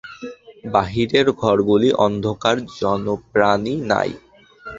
[0.65, 4.11] বাহিরের ঘরগুলি অন্ধকার, জনপ্রাণী নাই।